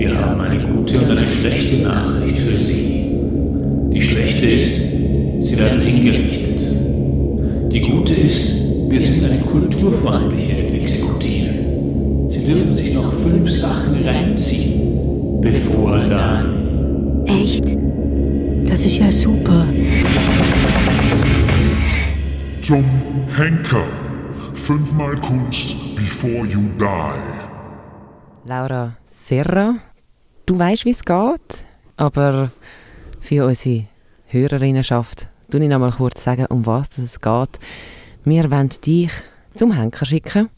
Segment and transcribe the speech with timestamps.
[0.00, 3.04] Wir haben eine gute und eine schlechte Nachricht für Sie.
[3.92, 4.78] Die schlechte ist,
[5.42, 6.62] Sie werden hingerichtet.
[7.70, 12.30] Die gute ist, wir sind eine kulturfreundliche Exekutive.
[12.30, 17.26] Sie dürfen sich noch fünf Sachen reinziehen, bevor dann.
[17.26, 17.66] Echt?
[18.70, 19.66] Das ist ja super.
[22.62, 22.84] Zum
[23.36, 23.84] Henker.
[24.54, 27.50] Fünfmal Kunst before you die.
[28.46, 29.74] Laura Serra,
[30.46, 32.50] du weißt, wie es geht, aber
[33.20, 33.86] für unsere
[34.26, 37.58] Hörerinnenschaft tue ich noch mal kurz sagen, um was es geht.
[38.24, 39.10] Wir wollen dich
[39.54, 40.48] zum Henker schicken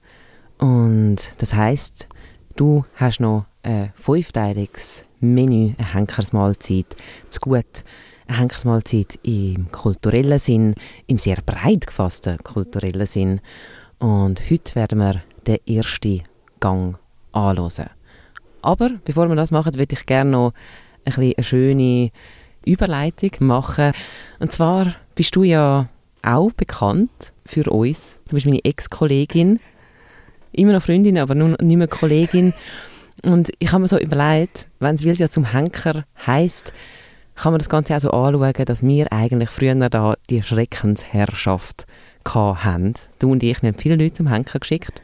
[0.58, 2.08] und das heißt,
[2.56, 6.96] du hast noch ein fünfteiliges Menü, eine Henkersmahlzeit
[7.30, 7.84] zu gut.
[8.26, 10.74] Eine Henkersmahlzeit im kulturellen Sinn,
[11.06, 13.40] im sehr breit gefassten kulturellen Sinn.
[13.98, 16.22] Und heute werden wir den ersten
[16.60, 16.98] Gang
[17.32, 17.90] anschauen.
[18.62, 20.52] Aber bevor wir das machen, würde ich gerne noch
[21.04, 22.10] ein eine schöne
[22.64, 23.92] Überleitung machen.
[24.38, 25.88] Und zwar bist du ja
[26.22, 28.18] auch bekannt für uns.
[28.28, 29.60] Du bist meine Ex-Kollegin.
[30.52, 32.52] Immer noch Freundin, aber nun nicht mehr Kollegin.
[33.24, 36.72] Und ich habe mir so überlegt, wenn es ja zum Henker heißt,
[37.34, 41.86] kann man das Ganze auch so anschauen, dass wir eigentlich früher da die Schreckensherrschaft
[42.24, 42.94] hatten.
[43.18, 45.02] Du und ich haben viele Leute zum Henker geschickt.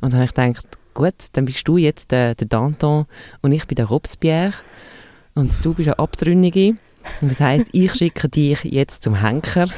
[0.00, 3.06] Und dann habe ich gedacht, gut, dann bist du jetzt der, der Danton
[3.40, 4.52] und ich bin der Robespierre
[5.34, 6.74] und du bist eine Abtrünnige.
[7.20, 9.68] Und das heisst, ich schicke dich jetzt zum Henker.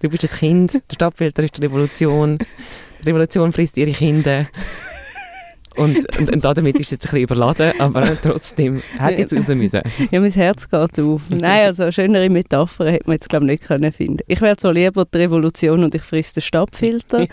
[0.00, 2.38] Du bist ein Kind, der Stadtfilter ist die Revolution.
[3.00, 4.46] Die Revolution frisst ihre Kinder.
[5.76, 9.48] Und, und, und damit ist es jetzt ein bisschen überladen, aber trotzdem hätte jetzt raus
[9.48, 9.80] müssen.
[10.12, 11.22] Ja, mein Herz geht auf.
[11.30, 14.18] Nein, also eine schönere Metapher hätte man jetzt glaube ich nicht können finden.
[14.28, 17.28] Ich wäre so lieber die Revolution und ich frisst den Stadtfilter, ja.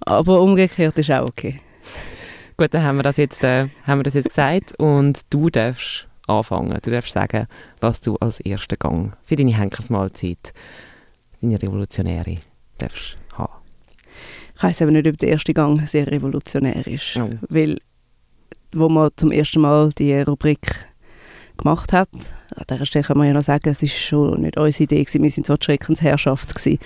[0.00, 1.60] aber umgekehrt ist auch okay.
[2.56, 6.06] Gut, dann haben wir das jetzt, äh, haben wir das jetzt gesagt und du darfst
[6.26, 6.78] anfangen.
[6.82, 7.46] Du darfst sagen,
[7.80, 10.52] was du als ersten Gang für deine Henkersmahlzeit,
[11.40, 12.36] deine Revolutionäre,
[12.78, 13.52] darfst haben.
[14.54, 17.30] Ich weiß aber nicht, ob der erste Gang sehr revolutionär ist, oh.
[17.48, 17.78] weil
[18.72, 20.86] wo man zum ersten Mal die Rubrik
[21.56, 22.08] gemacht hat.
[22.54, 25.22] An dieser Stelle kann man ja noch sagen, es war schon nicht unsere Idee, gewesen.
[25.22, 26.78] wir sind zwar die Schreckensherrschaft, gewesen,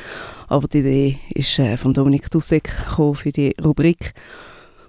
[0.48, 4.14] aber die Idee ist äh, von Dominik Dussek für die Rubrik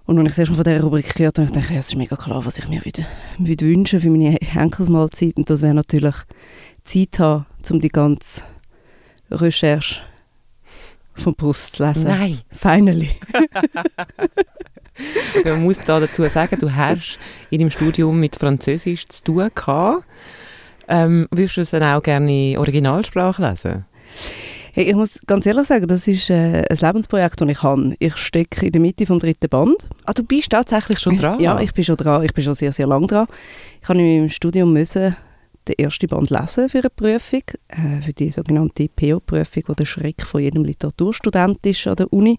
[0.05, 1.87] und als ich das erste Mal von dieser Rubrik gehört habe, dachte ich, ja, es
[1.87, 3.05] ist mega klar, was ich mir würde,
[3.39, 5.37] würde wünschen für meine Henkersmahlzeit.
[5.37, 6.15] Und das wäre natürlich
[6.83, 8.43] Zeit haben, um die ganze
[9.31, 10.01] Recherche
[11.15, 12.03] von Brust zu lesen.
[12.03, 12.39] Nein!
[12.51, 13.11] Finally!
[15.43, 20.05] Man muss da dazu sagen, du hast in deinem Studium mit Französisch zu tun gehabt.
[20.87, 23.85] Ähm, würdest du es dann auch gerne in Originalsprache lesen?
[24.75, 27.95] Hey, ich muss ganz ehrlich sagen, das ist äh, ein Lebensprojekt, das ich habe.
[27.97, 29.87] Ich stecke in der Mitte vom dritten Band.
[30.03, 31.39] Ah, du bist tatsächlich schon dran?
[31.39, 32.21] Ja, ich bin schon dran.
[32.25, 33.25] Ich bin schon sehr, sehr lange dran.
[33.81, 35.15] Ich habe in meinem Studium müssen
[35.65, 40.23] den ersten Band lesen für eine Prüfung, äh, für die sogenannte PO-Prüfung, die der Schreck
[40.23, 42.37] von jedem Literaturstudent ist an der Uni.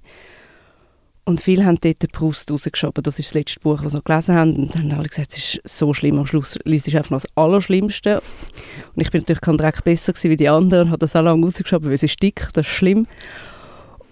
[1.28, 3.03] Und viele haben dort den Brust rausgeschoben.
[3.03, 4.56] Das ist das letzte Buch, das sie noch gelesen haben.
[4.56, 6.20] Und dann haben alle gesagt, es ist so schlimm.
[6.20, 8.22] Am Schluss liest du einfach noch das Allerschlimmste.
[8.94, 11.44] Und ich bin natürlich kein Dreck besser wie die anderen und habe das auch lange
[11.44, 13.09] rausgeschoben, weil es ist dick, das ist schlimm.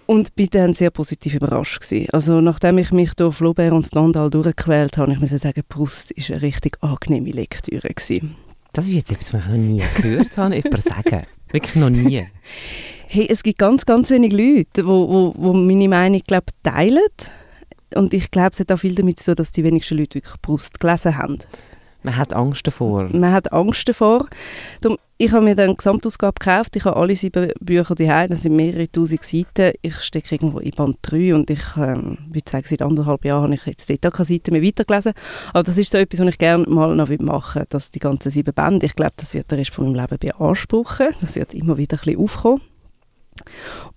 [0.07, 2.09] Und bin dann sehr positiv überrascht gewesen.
[2.11, 6.29] Also nachdem ich mich durch Flaubert und Stendhal durchgequält habe, ich muss sagen, Brust ist
[6.31, 8.35] eine richtig angenehme Lektüre gewesen.
[8.73, 11.21] Das ist jetzt etwas, was ich noch nie gehört habe, jemand sagen.
[11.55, 12.27] Wirklich noch nie.
[13.07, 17.05] Hey, es gibt ganz, ganz wenige Leute, die wo, wo, wo meine Meinung glaub, teilen.
[17.93, 20.41] Und ich glaube, es hat auch viel damit zu tun, dass die wenigsten Leute wirklich
[20.41, 21.37] Brust gelesen haben.
[22.01, 23.07] Man hat Angst davor.
[23.13, 24.27] Man hat Angst davor.
[24.81, 26.75] Darum, ich habe mir dann Gesamtausgabe gekauft.
[26.75, 28.29] Ich habe alle sieben Bücher daheim.
[28.29, 29.73] Das sind mehrere tausend Seiten.
[29.81, 33.55] Ich stecke irgendwo in Band 3 und ich ähm, würde sagen, seit anderthalb Jahren habe
[33.55, 35.13] ich jetzt dort keine Seite mehr weitergelesen.
[35.53, 38.29] Aber das ist so etwas, was ich gerne mal noch machen will, dass die ganzen
[38.29, 41.07] sieben Bände, ich glaube, das wird der Rest von meinem Leben beanspruchen.
[41.21, 42.61] Das wird immer wieder ein bisschen aufkommen.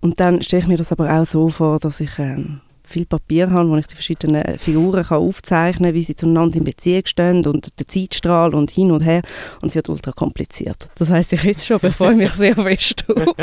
[0.01, 3.51] Und dann stelle ich mir das aber auch so vor, dass ich ähm, viel Papier
[3.51, 7.47] habe, wo ich die verschiedenen Figuren kann aufzeichnen kann, wie sie zueinander in Beziehung stehen
[7.47, 9.23] und der Zeitstrahl und hin und her.
[9.63, 10.89] Und es wird ultra kompliziert.
[10.97, 13.35] Das heißt ich jetzt schon, bevor ich mich sehr fest auf.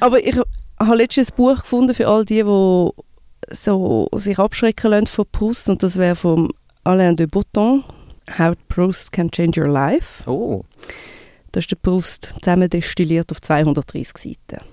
[0.00, 0.36] Aber ich
[0.78, 2.90] habe letztens ein Buch gefunden für all die, die
[3.50, 6.48] so sich abschrecken lassen von Proust und das wäre von
[6.84, 7.84] Alain de Botton,
[8.38, 10.28] How Proust Can Change Your Life.
[10.30, 10.64] Oh.
[11.52, 14.64] Das ist der Proust zusammen destilliert auf 230 Seiten.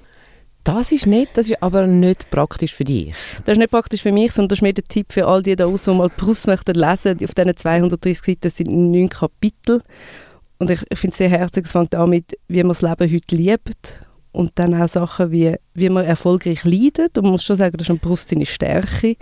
[0.76, 3.14] Das ist nicht, das ist aber nicht praktisch für dich.
[3.46, 5.56] Das ist nicht praktisch für mich, sondern das ist mehr der Tipp für all die
[5.56, 7.18] da draußen, die mal Proust möchten lesen.
[7.24, 9.82] Auf diesen 230 Seiten sind neun Kapitel.
[10.60, 13.12] Und ich, ich finde es sehr herzig, es fängt an mit, wie man das Leben
[13.14, 17.18] heute liebt und dann auch Sachen wie, wie man erfolgreich leidet.
[17.18, 19.16] Und man muss schon sagen, das ist ein Brust seine Stärke.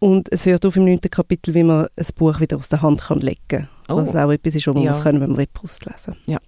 [0.00, 3.02] Und es hört auf im neunten Kapitel, wie man ein Buch wieder aus der Hand
[3.02, 3.68] kann legen kann.
[3.88, 3.96] Oh.
[3.96, 4.92] Was auch etwas ist, was man Ja.
[4.92, 6.38] muss können, wenn man Brust lesen will.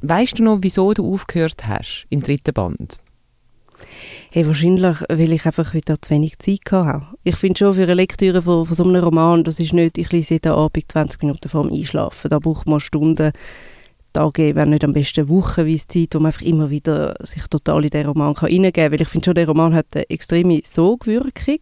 [0.00, 2.98] Weißt du noch, wieso du aufgehört hast im dritten Band?
[4.30, 7.06] Hey, wahrscheinlich, weil ich einfach wieder zu wenig Zeit hatte.
[7.24, 10.12] Ich finde schon, für eine Lektüre von, von so einem Roman, das ist nicht, ich
[10.12, 12.28] lese jeden Abend 20 Minuten vor dem Einschlafen.
[12.28, 13.32] Da braucht man Stunden,
[14.12, 17.90] Tage, wenn nicht am besten wochenweise Zeit, wo man einfach immer wieder sich total in
[17.90, 18.92] den Roman kann reingeben kann.
[18.92, 21.60] Weil ich finde schon, der Roman hat eine extreme Sogwirkung.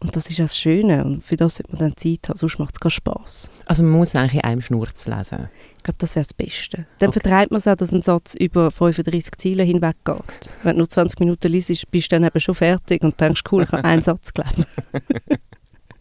[0.00, 1.04] Und das ist das Schöne.
[1.04, 3.50] Und für das sollte man dann Zeit haben, sonst macht es keinen Spass.
[3.66, 5.48] Also man muss eigentlich in einem Schnurz lesen.
[5.78, 6.86] Ich glaube, das wäre das Beste.
[6.98, 7.20] Dann Okay.
[7.20, 10.50] vertreibt man es auch, dass ein Satz über 35 Ziele hinweg geht.
[10.62, 13.62] Wenn du nur 20 Minuten liest, bist du dann eben schon fertig und denkst, cool,
[13.62, 14.66] ich habe einen Satz gelesen.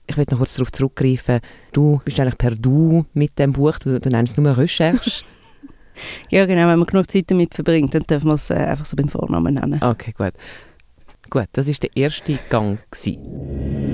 [0.08, 1.40] Ich will noch kurz darauf zurückgreifen.
[1.74, 5.24] Du bist eigentlich per Du mit dem Buch, du, du nennst es nur Recherche.
[6.30, 8.96] Ja, genau, wenn man genug Zeit damit verbringt, dann darf man es äh, einfach so
[8.96, 9.82] beim Vornamen nennen.
[9.82, 10.34] okay, gut.
[11.32, 12.78] Gut, das war der erste Gang.
[12.92, 13.87] Gewesen.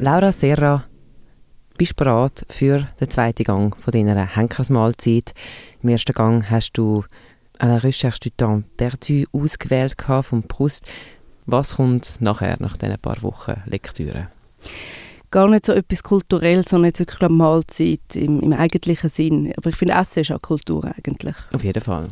[0.00, 0.84] Laura Serra,
[1.78, 5.32] bist du bereit für den zweiten Gang von deiner Henkersmahlzeit?
[5.82, 7.04] Im ersten Gang hast du
[7.60, 10.84] la recherche du temps perdu ausgewählt vom Proust.
[11.46, 14.28] Was kommt nachher, nach diesen paar Wochen Lektüre?
[15.30, 19.52] Gar nicht so etwas Kulturelles, sondern jetzt wirklich eine Mahlzeit im, im eigentlichen Sinn.
[19.56, 21.36] Aber ich finde, Essen ist auch Kultur eigentlich.
[21.52, 22.08] Auf jeden Fall.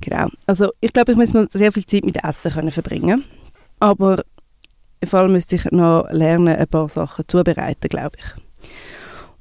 [0.00, 0.28] Genau.
[0.46, 3.24] Also ich glaube, ich muss mal sehr viel Zeit mit Essen können verbringen.
[3.80, 4.22] Aber
[5.06, 8.70] vor allem müsste ich noch lernen, ein paar Sachen zubereiten, glaube ich.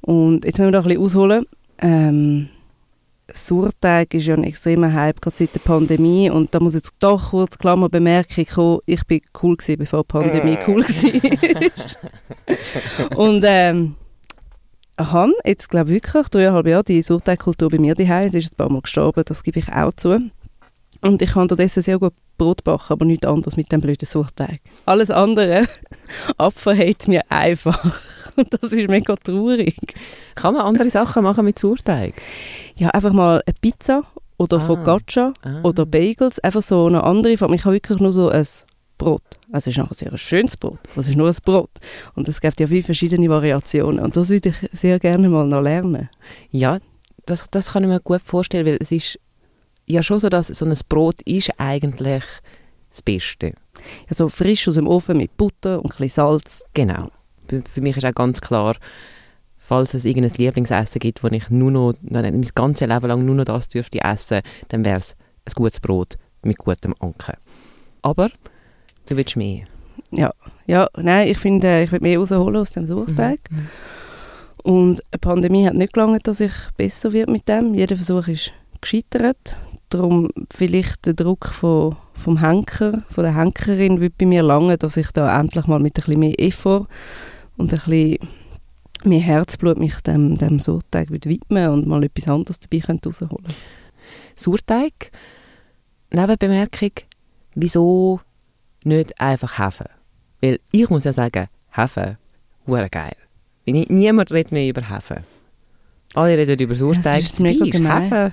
[0.01, 1.45] Und jetzt müssen wir da ein bisschen ausholen.
[1.79, 2.49] Ähm,
[3.33, 6.29] Surteig ist ja ein extremer Hype, gerade seit der Pandemie.
[6.29, 10.07] Und da muss jetzt doch kurz Klammer Bemerkung kommen, ich bin cool gewesen, bevor die
[10.07, 13.17] Pandemie cool war.
[13.17, 13.95] Und ähm,
[14.97, 18.27] habe jetzt, glaube ich, wirklich dreieinhalb Jahre die Surteigkultur bei mir daheim.
[18.27, 20.19] Es ist ein paar Mal gestorben, das gebe ich auch zu.
[21.03, 24.61] Und ich kann unterdessen sehr gut Brot backen, aber nichts anderes mit dem blöden Surteig.
[24.85, 25.67] Alles andere
[26.37, 28.01] abverhält mir einfach.
[28.35, 29.75] Und das ist mega traurig.
[30.33, 32.15] Kann man andere Sachen machen mit Sauerteig?
[32.77, 34.03] Ja, einfach mal eine Pizza
[34.37, 34.61] oder Ah.
[34.61, 35.59] Focaccia Ah.
[35.61, 37.53] oder Bagels, einfach so eine andere Form.
[37.53, 38.47] Ich habe wirklich nur so ein
[38.97, 39.21] Brot.
[39.51, 41.69] Also es ist nachher sehr ein schönes Brot, es ist nur ein Brot.
[42.15, 45.61] Und es gibt ja viele verschiedene Variationen und das würde ich sehr gerne mal noch
[45.61, 46.09] lernen.
[46.49, 46.79] Ja,
[47.27, 49.19] das, das kann ich mir gut vorstellen, weil es ist
[49.85, 52.23] ja schon so, dass so ein Brot ist eigentlich
[52.89, 53.53] das Beste.
[54.07, 56.63] Also frisch aus dem Ofen mit Butter und ein bisschen Salz.
[56.73, 57.09] Genau.
[57.47, 58.75] Für, mich ist auch ganz klar,
[59.57, 63.35] falls es irgendein Lieblingsessen gibt, wo ich nur noch, nein, mein ganzes Leben lang nur
[63.35, 65.15] noch das dürfte essen, dann wäre es
[65.45, 67.35] ein gutes Brot mit gutem Anken.
[68.01, 68.29] Aber
[69.07, 69.65] du willst mehr.
[70.11, 70.33] Ja,
[70.65, 73.39] ja nein, ich finde, ich will mehr rausholen aus dem Sauerteig.
[73.49, 73.67] Mhm.
[74.63, 77.73] Und eine Pandemie hat nicht gelangt, dass ich besser wird mit dem.
[77.73, 79.57] Jeder Versuch ist gescheitert.
[79.93, 84.97] Darum vielleicht der Druck von, vom Henker, von der Henkerin wird bei mir lange, dass
[84.97, 86.87] ich da endlich mal mit ein bisschen mehr Effort
[87.57, 88.17] und ein bisschen
[89.03, 93.43] mehr Herzblut mich dem, dem Sauerteig würde widmen und mal etwas anderes dabei könnte rausholen
[94.35, 95.11] Sauerteig,
[96.11, 96.91] Nebenbemerkung,
[97.55, 98.19] wieso
[98.83, 99.89] nicht einfach Hefe?
[100.41, 102.17] Weil ich muss ja sagen, Hefe,
[102.67, 103.15] hure geil.
[103.65, 105.23] Nie- Niemand redet mehr über Hefe.
[106.15, 108.03] Alle reden über ist mega Dabei ist gemein.
[108.03, 108.31] Hefe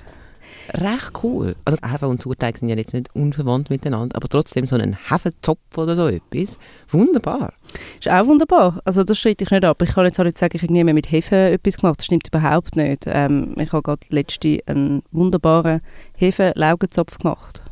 [0.75, 1.57] recht cool.
[1.65, 5.77] Also Hefe und Sauerteig sind ja jetzt nicht unverwandt miteinander, aber trotzdem so ein Hefezopf
[5.77, 6.59] oder so etwas,
[6.89, 7.53] wunderbar.
[7.99, 8.81] Ist auch wunderbar.
[8.85, 9.83] Also das streite ich nicht ab.
[9.83, 11.99] Ich kann jetzt auch nicht sagen, ich habe nie mehr mit Hefe etwas gemacht.
[11.99, 13.05] Das stimmt überhaupt nicht.
[13.07, 15.81] Ähm, ich habe gerade letzte einen wunderbaren
[16.17, 17.62] Hefe-Laugenzopf gemacht.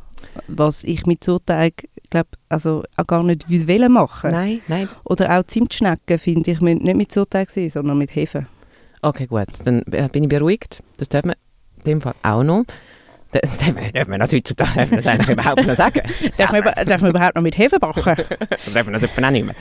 [0.46, 4.30] Was ich mit Sauerteig, glaube also auch gar nicht will machen.
[4.30, 4.88] Nein, nein.
[5.04, 8.46] Oder auch Zimtschnecken, finde ich, müssen nicht mit Sauerteig sein, sondern mit Hefe.
[9.02, 10.82] Okay, gut, dann äh, bin ich beruhigt.
[10.96, 11.36] Das darf man
[11.88, 12.64] dem Fall auch noch.
[13.30, 16.00] Das man, darf man das heutzutage darf man das eigentlich überhaupt noch sagen.
[16.38, 18.02] Darf man, darf man überhaupt noch mit Hefe backen?
[18.04, 19.54] Dann darf man das auch nicht mehr.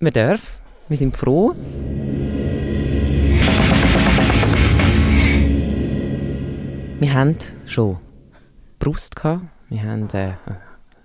[0.00, 1.54] Man darf, wir sind froh.
[7.00, 7.98] Wir haben schon
[8.78, 9.42] Brust gehabt.
[9.68, 10.34] Wir haben äh,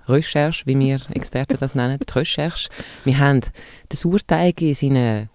[0.08, 2.70] Recherche, wie wir Experten das nennen, die Recherche.
[3.04, 5.30] Wir haben den Sauerteig in seinen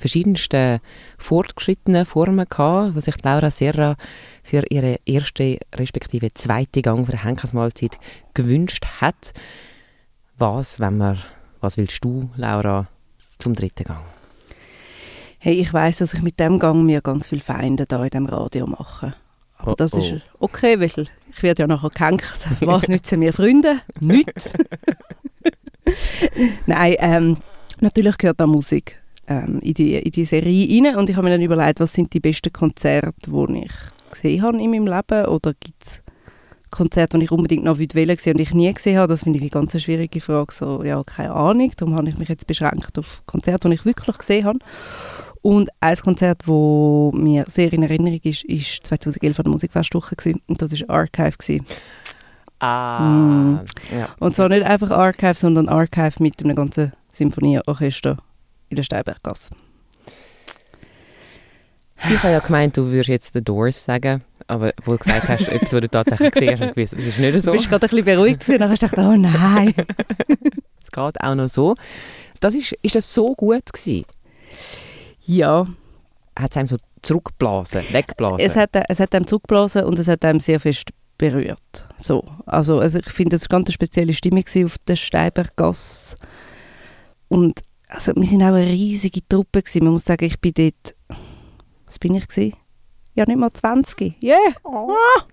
[0.00, 0.80] verschiedensten
[1.18, 3.96] fortgeschrittenen Formen gehabt, was sich Laura Serra
[4.42, 7.98] für ihre erste respektive zweite Gang für Henkersmahlzeit
[8.34, 9.32] gewünscht hat.
[10.38, 11.18] Was, wenn wir,
[11.60, 12.88] was willst du, Laura,
[13.38, 14.04] zum dritten Gang?
[15.38, 18.26] Hey, ich weiß, dass ich mit dem Gang mir ganz viele Feinde da in dem
[18.26, 19.14] Radio mache.
[19.56, 22.24] Aber Oh, das ist okay, weil ich werde ja nachher gehängt.
[22.60, 23.80] Was nützen mir Freunde?
[24.00, 24.50] Nichts.
[26.66, 27.36] Nein, ähm,
[27.80, 28.99] natürlich gehört da Musik
[29.30, 30.96] ähm, in, die, in die Serie rein.
[30.96, 33.72] Und ich habe mir dann überlegt, was sind die besten Konzerte, die ich
[34.10, 35.26] gesehen habe in meinem Leben?
[35.26, 36.02] Oder gibt es
[36.70, 39.42] Konzert, das ich unbedingt noch wählen wollte und ich nie gesehen habe, das finde ich
[39.42, 40.52] eine ganz schwierige Frage.
[40.52, 41.72] So, ja, keine Ahnung.
[41.76, 44.58] Darum habe ich mich jetzt beschränkt auf Konzerte, die ich wirklich gesehen habe.
[45.42, 46.48] Und ein Konzert, das
[47.20, 50.14] mir sehr in Erinnerung ist, ist 2011 an der Musikfestwoche
[50.46, 51.36] und das war Archive.
[51.38, 51.66] Gewesen.
[52.60, 53.60] Ah, Mm.
[53.98, 54.08] ja.
[54.18, 58.18] Und zwar nicht einfach Archive, sondern Archive mit einem ganzen Symphonieorchester
[58.70, 59.50] in der Steinberggasse.
[62.08, 65.48] Ich habe ja gemeint, du würdest jetzt The Doors sagen, aber wo du gesagt hast,
[65.48, 67.52] etwas, was du tatsächlich gesehen hast, gewusst, das ist nicht Du so.
[67.52, 69.74] bist gerade ein bisschen beruhigt gewesen, und dann hast du gedacht, oh nein.
[70.82, 71.74] Es geht auch noch so.
[72.40, 74.04] Das ist, ist das so gut gewesen?
[75.26, 75.66] ja,
[76.36, 78.40] Hat es einem so zurückgeblasen, weggeblasen?
[78.40, 81.86] es hat, es hat einem zurückgeblasen und es hat einem sehr fest berührt.
[81.98, 82.24] So.
[82.46, 86.16] Also, also ich finde, das war eine ganz spezielle Stimmung auf der Steinberggasse.
[87.28, 89.84] Und also, wir sind auch eine riesige Truppe gewesen.
[89.84, 90.96] Man muss sagen, ich bin dort,
[91.86, 92.56] was bin ich gewesen?
[93.14, 94.22] Ja, nicht mal 20.
[94.22, 94.36] Yeah!
[94.64, 95.24] Ah!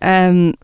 [0.00, 0.54] Ähm,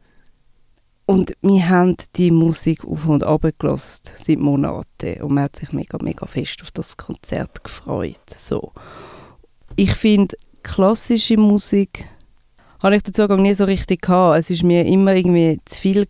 [1.06, 5.73] und wir haben die Musik auf und ab gelassen seit Monaten und man hat sich
[5.73, 8.30] mega, mega fest auf das Konzert gefreut.
[8.34, 8.73] So.
[9.76, 12.06] Ich finde, klassische Musik
[12.82, 14.38] habe ich den Zugang nie so richtig gehabt.
[14.38, 16.06] Es ist mir immer irgendwie zu viel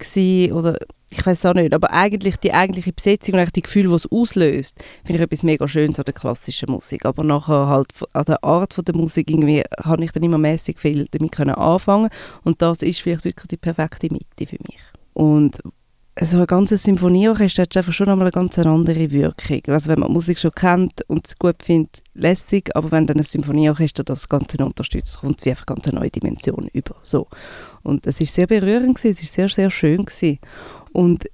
[0.52, 0.78] oder
[1.16, 4.10] ich weiß auch nicht, aber eigentlich die eigentliche Besetzung und eigentlich die Gefühle, die es
[4.10, 7.06] auslöst, finde ich etwas mega Schönes an der klassischen Musik.
[7.06, 10.78] Aber nachher halt an der Art von der Musik irgendwie habe ich dann immer mäßig
[10.78, 12.10] viel damit können anfangen
[12.42, 14.80] und das ist vielleicht wirklich die perfekte Mitte für mich.
[15.12, 15.60] Und
[16.20, 19.62] so ein ganzes Symphonieorchester hat einfach schon einmal eine ganz andere Wirkung.
[19.66, 23.24] Also wenn man Musik schon kennt und es gut findet, lässig, aber wenn dann ein
[23.24, 26.94] Symphonieorchester das Ganze unterstützt, kommt wie einfach ganz eine neue Dimension über.
[27.02, 27.26] So.
[27.82, 30.38] Und es ist sehr berührend gewesen, es ist sehr, sehr schön gewesen.
[30.92, 31.28] Und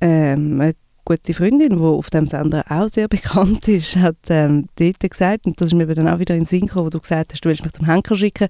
[0.00, 0.74] ähm, eine
[1.04, 5.60] gute Freundin, die auf dem Sender auch sehr bekannt ist, hat ähm, dort gesagt, und
[5.60, 7.50] das ist mir dann auch wieder in den Sinn gekommen, wo du gesagt hast, du
[7.50, 8.48] willst mich zum Henker schicken,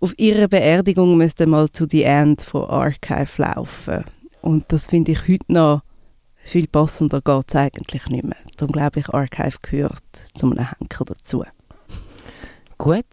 [0.00, 4.04] auf ihrer Beerdigung müsste mal zu The End von Archive laufen.
[4.42, 5.82] Und das finde ich heute noch
[6.48, 8.36] viel passender geht es eigentlich nicht mehr.
[8.56, 10.02] Darum glaube ich, Archive gehört
[10.34, 11.44] zu einem Henker dazu.
[12.78, 13.04] Gut,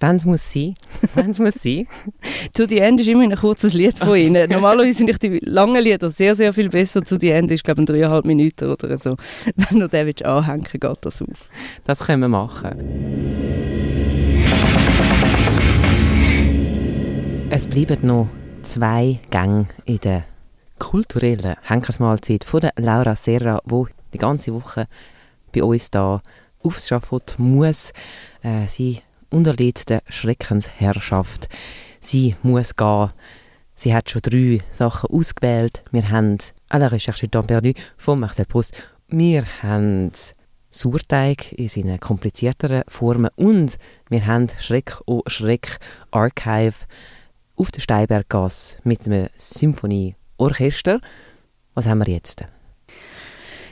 [0.00, 0.74] wenn es muss sein.
[1.14, 1.86] Wenn es muss sein.
[2.54, 4.50] «To the End» ist immer ein kurzes Lied von ihnen.
[4.50, 7.02] Normalerweise finde ich die langen Lieder sehr, sehr viel besser.
[7.02, 9.16] «To the End» ist, glaube ich, dreieinhalb Minuten oder so.
[9.56, 11.48] Wenn du den willst anhängen geht das auf.
[11.84, 12.70] Das können wir machen.
[17.50, 18.28] Es bleiben noch
[18.62, 20.24] zwei Gänge in der
[20.80, 24.88] kulturellen Henkersmahlzeit von der Laura Serra, wo die ganze Woche
[25.52, 26.20] bei uns da
[26.62, 27.92] aufs Schafott muss.
[28.42, 31.48] Äh, sie unterliegt der Schreckensherrschaft.
[32.00, 33.10] Sie muss gehen.
[33.76, 35.84] Sie hat schon drei Sachen ausgewählt.
[35.92, 38.74] Wir haben «À la recherche du temps perdu» von Marcel Proust.
[39.08, 40.10] Wir haben
[40.70, 43.76] Sauerteig in seinen komplizierteren Formen und
[44.08, 45.78] wir haben Schreck oh Schreck
[46.10, 46.86] Archive
[47.56, 49.28] auf der Steinberggasse mit einem
[50.40, 51.00] Symphonieorchester.
[51.74, 52.44] Was haben wir jetzt?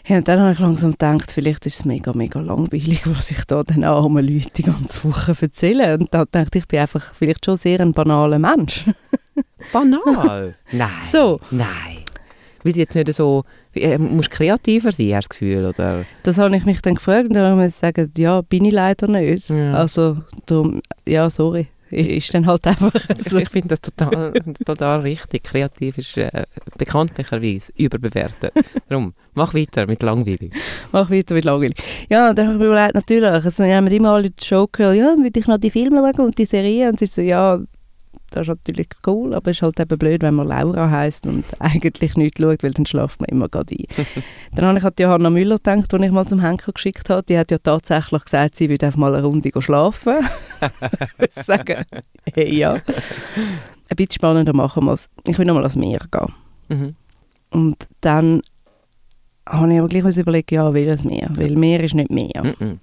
[0.06, 3.44] Ja, und dann habe ich langsam gedacht, vielleicht ist es mega, mega langweilig, was ich
[3.44, 5.94] da den armen Leuten die ganze Woche erzähle.
[5.98, 8.84] Und da dachte ich, ich bin einfach vielleicht schon sehr ein banaler Mensch.
[9.72, 10.54] Banal?
[10.72, 10.90] Nein.
[11.10, 11.40] So.
[11.50, 12.04] Nein.
[12.64, 13.44] Weil sie jetzt nicht so...
[13.74, 15.66] Äh, musst kreativer sein, hast du das Gefühl?
[15.66, 16.04] Oder?
[16.22, 19.08] Das habe ich mich dann gefragt und dann habe ich gesagt, ja, bin ich leider
[19.08, 19.50] nicht.
[19.50, 19.74] Ja.
[19.74, 21.68] Also, darum, ja, sorry.
[21.90, 23.38] Ist, dann halt einfach so.
[23.38, 24.32] Ich finde das total,
[24.64, 25.44] total richtig.
[25.44, 26.44] Kreativ ist äh,
[26.76, 28.52] bekanntlicherweise überbewertet.
[28.88, 30.52] Darum, mach weiter mit langweilig.
[30.92, 31.76] Mach weiter mit langweilig.
[32.08, 34.94] Ja, und dann habe ich mir überlegt, natürlich, also, wir haben immer alle die Showgirl,
[34.94, 36.88] ja, will ich noch die Filme schauen und die Serie?
[36.88, 37.60] Und sie so, ja,
[38.30, 41.44] das ist natürlich cool, aber es ist halt eben blöd, wenn man Laura heisst und
[41.58, 44.06] eigentlich nichts schaut, weil dann schlaft man immer gerade ein.
[44.54, 47.22] dann habe ich an Johanna Müller gedacht, die ich mal zum Henker geschickt habe.
[47.22, 50.16] Die hat ja tatsächlich gesagt, sie würde einfach mal eine Runde schlafen.
[51.18, 51.84] ich sagen,
[52.34, 52.74] hey, ja.
[52.74, 55.08] Ein bisschen spannender machen wir es.
[55.26, 56.32] Ich will noch mal ans Meer gehen.
[56.68, 56.94] Mhm.
[57.50, 58.42] Und dann
[59.46, 61.30] habe ich aber gleich überlegt, ja, welches Meer?
[61.34, 62.54] Weil Meer ist nicht Meer.
[62.58, 62.80] Mhm.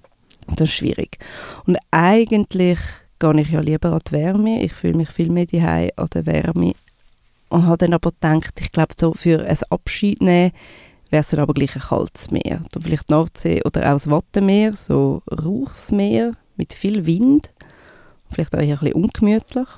[0.48, 1.18] Das ist schwierig.
[1.66, 2.78] Und eigentlich
[3.18, 4.62] gehe ich ja lieber an die Wärme.
[4.62, 6.72] Ich fühle mich viel mehr daheim an der Wärme.
[7.48, 10.52] Und habe dann aber gedacht, ich glaube, so für ein Abschied nehmen
[11.10, 12.62] wäre es dann aber gleich ein kaltes Meer.
[12.72, 17.52] Dann vielleicht Nordsee oder auch das Wattenmeer, so Rauchsmeer mit viel Wind.
[18.30, 19.68] Vielleicht auch eher ein bisschen ungemütlich.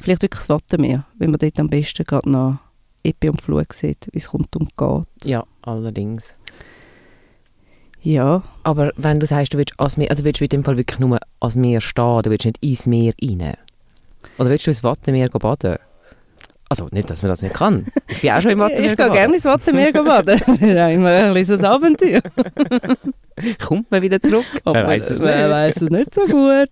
[0.00, 2.58] Vielleicht wirklich das Wattenmeer, wenn man dort am besten gerade noch
[3.02, 5.28] Epi und Flug sieht, wie es kommt und geht.
[5.28, 6.34] Ja, allerdings.
[8.08, 10.78] Ja, Aber wenn du sagst, du willst ans Meer, also willst du in dem Fall
[10.78, 13.54] wirklich nur ans Meer stehen, du willst nicht ins Meer rein?
[14.38, 15.76] Oder willst du ins Wattenmeer baden?
[16.70, 17.86] Also nicht, dass man das nicht kann.
[18.08, 20.40] Ich bin auch schon im Wattenmeer ich gehe gerne ins Wattenmeer baden.
[20.46, 22.22] Das ist auch immer ein kleines Abenteuer.
[23.66, 24.46] Kommt man wieder zurück?
[24.64, 25.76] Aber Wer weiß es nicht.
[25.76, 26.70] es nicht so gut.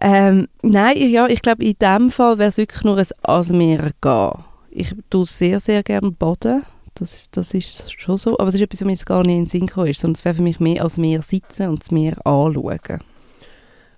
[0.00, 3.50] Ähm, nein, ich- ja, ich glaube, in dem Fall wäre es wirklich nur ein ans
[3.50, 4.30] Meer gehen.
[4.70, 6.62] Ich tue sehr, sehr gerne baden.
[6.94, 8.38] Das, ist- das ist schon so.
[8.38, 10.14] Aber es ist etwas, was mir jetzt gar nicht in den Sinn gekommen ist, sondern
[10.16, 13.00] es wäre für mich mehr als Meer sitzen und das Meer anschauen.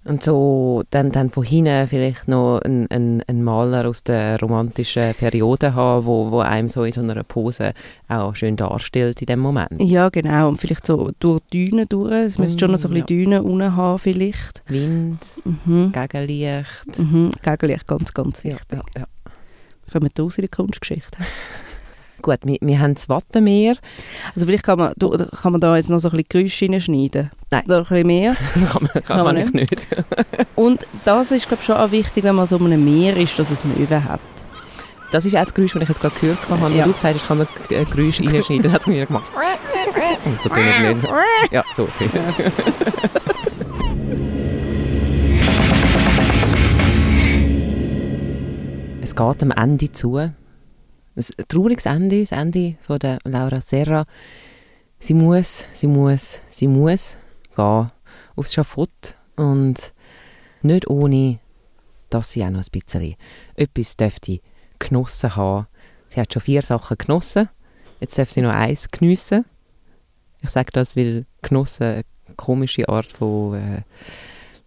[0.05, 5.15] Und so dann, dann von hinten vielleicht noch einen ein, ein Maler aus der romantischen
[5.15, 7.73] Periode haben, wo, wo einem so in so einer Pose
[8.07, 9.83] auch schön darstellt in dem Moment.
[9.83, 10.47] Ja, genau.
[10.49, 12.13] Und vielleicht so durch die Dünen durch.
[12.13, 14.63] Es müsste schon noch so ein bisschen Dünen unten haben vielleicht.
[14.69, 15.91] Wind, Mhm.
[15.91, 16.99] Gegenlicht.
[17.01, 17.33] Mhm.
[17.43, 18.79] Gegenlicht, ganz, ganz Ja, wichtig.
[18.95, 19.07] ja, ja.
[19.93, 21.19] Kommen wir raus in die Kunstgeschichte.
[22.27, 23.77] Gut, wir, wir haben das Wattenmeer.
[24.35, 27.31] Also vielleicht kann man, du- kann man da jetzt noch so ein bisschen Geräusche reinschneiden.
[27.53, 27.63] Nein.
[27.67, 28.35] Oder ein bisschen mehr.
[28.57, 29.87] Das kann, man, kann, Kann man ich nicht.
[30.57, 33.53] Und das ist, glaube ich, schon auch wichtig, wenn man so einem Meer ist, dass
[33.53, 34.19] es Möwen hat.
[35.13, 36.69] Das ist auch das Geräusch, das ich jetzt gerade gehört habe.
[36.73, 36.79] Ja.
[36.79, 36.85] Ja.
[36.87, 38.63] Du gesagt hast, kann man äh, Geräusche reinschneiden.
[38.65, 39.31] Dann hat es mir gemacht.
[40.25, 41.09] Und so tun es nicht.
[41.53, 42.35] Ja, so tun es.
[49.03, 50.33] Es geht am Ende zu.
[51.17, 54.05] Ein trauriges Ende, das Ende von der Laura Serra.
[54.99, 57.17] Sie muss, sie muss, sie muss
[57.55, 57.89] gehen
[58.37, 59.93] aufs Schafott und
[60.63, 61.39] nicht ohne,
[62.11, 63.17] dass sie auch noch ein bisschen
[63.55, 64.41] etwas dürfte
[64.79, 65.67] genossen haben.
[66.09, 67.49] Sie hat schon vier Sachen genossen,
[68.01, 69.45] jetzt darf sie noch eins geniessen.
[70.43, 72.05] Ich sage das, weil genossen eine
[72.37, 73.83] komische Art von, äh,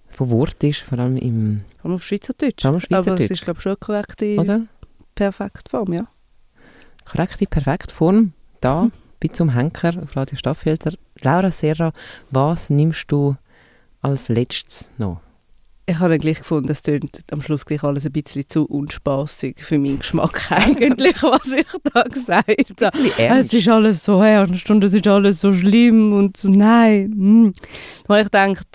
[0.10, 2.64] von Wort ist, vor allem im, Vor allem auf Schweizerdeutsch.
[2.64, 3.32] Vor allem auf Aber es Schweizerdeutsch.
[3.32, 4.62] ist, glaube ich, schon eine korrekte, oder?
[5.14, 6.08] perfekte Form, ja.
[7.10, 8.34] Korrekte, perfekte Form.
[8.62, 8.90] Da,
[9.20, 10.94] bei zum Henker auf Radio Stadtfilter.
[11.22, 11.92] Laura Serra,
[12.30, 13.36] was nimmst du
[14.02, 15.22] als letztes noch?
[15.86, 19.56] Ich habe dann gleich gefunden, es klingt am Schluss gleich alles ein bisschen zu unspaßig
[19.60, 22.98] für meinen Geschmack eigentlich, was ich da gesagt habe.
[23.18, 27.10] Es ist alles so ernst und es ist alles so schlimm und so, nein.
[27.16, 27.54] Mm.
[28.04, 28.68] Da habe ich gedacht,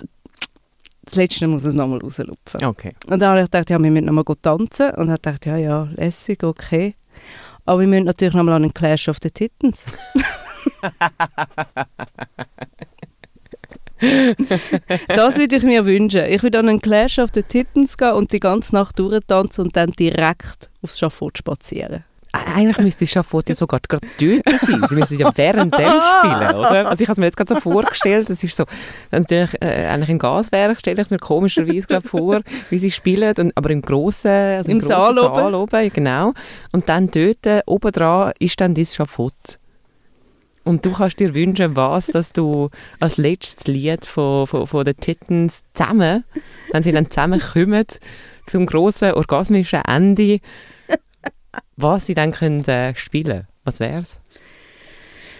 [1.04, 2.64] das Letzte muss es nochmal rauslupfen.
[2.64, 2.94] Okay.
[3.06, 4.90] Und dann habe ich gedacht, ja, wir müssen nochmal tanzen.
[4.90, 6.96] Und habe gedacht, ja, ja, lässig, okay.
[7.64, 9.86] Aber wir müssen natürlich nochmal an den Clash of the Titans.
[15.08, 16.24] das würde ich mir wünschen.
[16.26, 19.76] Ich würde an einen Clash of the Titans gehen und die ganze Nacht durchtanzen und
[19.76, 22.04] dann direkt aufs Schafott spazieren.
[22.34, 23.22] Eigentlich müsste ja
[23.54, 24.84] sogar gerade dort sein.
[24.88, 26.88] Sie müssen ja währenddem spielen, oder?
[26.88, 28.64] Also ich habe es mir jetzt gerade so vorgestellt, das ist so,
[29.10, 32.40] wenn es natürlich äh, eigentlich ein Gas wäre, stelle ich es mir komischerweise gerade vor,
[32.70, 35.34] wie sie spielen, und, aber im grossen, also im, Im grossen Saal oben.
[35.36, 36.32] Saal oben, genau.
[36.72, 39.60] Und dann dort, äh, oben dran, ist dann dieses Schafott.
[40.64, 44.96] Und du kannst dir wünschen, was, dass du als letztes Lied von, von, von den
[44.96, 46.24] Titans zusammen,
[46.72, 47.84] wenn sie dann zusammenkommen,
[48.46, 50.40] zum grossen orgasmischen Ende,
[51.76, 54.20] was sie dann können, äh, spielen Was wär's?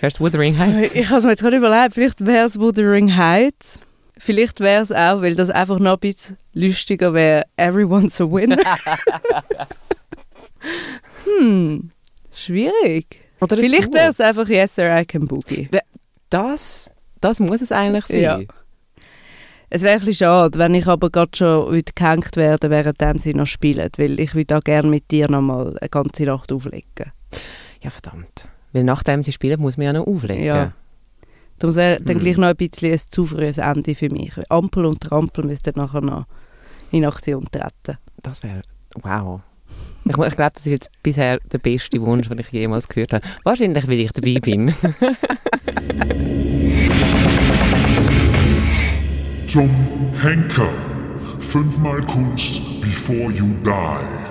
[0.00, 0.94] Wär's Wuthering Heights?
[0.94, 3.80] Ich habe es mir jetzt gerade überlegt, vielleicht wäre es Wuthering Heights.
[4.18, 8.58] Vielleicht wäre es auch, weil das einfach noch ein bisschen lustiger wäre, Everyone's a Winner.
[11.24, 11.90] hm,
[12.32, 13.18] schwierig.
[13.40, 15.68] Oder Vielleicht wäre es einfach Yes Sir, I Can Boogie.
[16.30, 18.20] Das, das muss es eigentlich sein.
[18.20, 18.40] Ja.
[19.74, 23.34] Es wäre ein bisschen schade, wenn ich aber gerade schon gehängt werde, während dann sie
[23.34, 27.10] noch spielen, weil ich würde auch gerne mit dir noch mal eine ganze Nacht auflegen.
[27.82, 28.48] Ja, verdammt.
[28.72, 30.44] Weil nachdem sie spielen, muss man ja noch auflegen.
[30.44, 30.72] Ja.
[31.58, 32.22] Darum wäre dann Hm.
[32.22, 34.32] gleich noch ein bisschen ein zu frühes Ende für mich.
[34.48, 36.26] Ampel und Trampel müssten nachher noch
[36.92, 37.98] in Aktion treten.
[38.22, 38.62] Das wäre,
[39.02, 39.40] wow.
[40.04, 43.26] Ich, ich glaube, das ist jetzt bisher der beste Wunsch, den ich jemals gehört habe.
[43.42, 44.72] Wahrscheinlich, weil ich dabei bin.
[49.54, 49.70] Tom
[50.20, 50.68] Henker.
[51.38, 54.23] Fünfmal Kunst before you die.